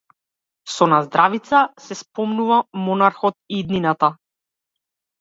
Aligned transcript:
Со 0.75 0.87
наздравица 0.93 1.61
се 1.87 1.99
споменува 2.01 2.59
монархот 2.89 3.39
и 3.55 3.63
иднината. 3.65 4.15